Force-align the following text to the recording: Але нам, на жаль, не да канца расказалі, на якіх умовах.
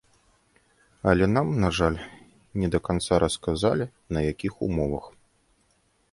Але 1.09 1.25
нам, 1.35 1.47
на 1.63 1.69
жаль, 1.79 1.97
не 2.61 2.67
да 2.75 2.79
канца 2.87 3.19
расказалі, 3.25 3.85
на 4.17 4.23
якіх 4.31 4.53
умовах. 4.69 5.05